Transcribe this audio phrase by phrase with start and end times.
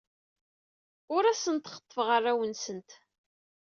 [1.15, 2.89] Ur asent-xeḍḍfeɣ arraw-nsent.